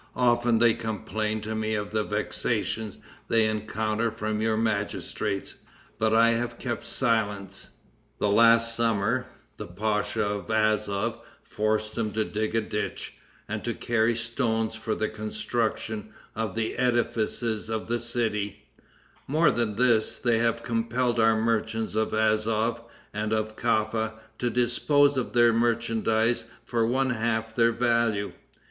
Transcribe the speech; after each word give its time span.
Often 0.15 0.57
they 0.57 0.73
complain 0.73 1.41
to 1.41 1.53
me 1.53 1.75
of 1.75 1.91
the 1.91 2.03
vexations 2.03 2.97
they 3.27 3.45
encounter 3.45 4.09
from 4.09 4.41
your 4.41 4.57
magistrates, 4.57 5.53
but 5.99 6.11
I 6.11 6.31
have 6.31 6.57
kept 6.57 6.87
silence. 6.87 7.67
The 8.17 8.27
last 8.27 8.75
summer, 8.75 9.27
the 9.57 9.67
pacha 9.67 10.25
of 10.25 10.47
Azof 10.47 11.19
forced 11.43 11.93
them 11.93 12.13
to 12.13 12.25
dig 12.25 12.55
a 12.55 12.61
ditch, 12.61 13.17
and 13.47 13.63
to 13.63 13.75
carry 13.75 14.15
stones 14.15 14.73
for 14.73 14.95
the 14.95 15.07
construction 15.07 16.09
of 16.35 16.55
the 16.55 16.77
edifices 16.79 17.69
of 17.69 17.85
the 17.87 17.99
city; 17.99 18.69
more 19.27 19.51
than 19.51 19.75
this, 19.75 20.17
they 20.17 20.39
have 20.39 20.63
compelled 20.63 21.19
our 21.19 21.35
merchants 21.39 21.93
of 21.93 22.11
Azof 22.11 22.81
and 23.13 23.31
of 23.31 23.55
Caffa 23.55 24.13
to 24.39 24.49
dispose 24.49 25.15
of 25.15 25.33
their 25.33 25.53
merchandise 25.53 26.45
for 26.65 26.87
one 26.87 27.11
half 27.11 27.53
their 27.53 27.71
value. 27.71 28.31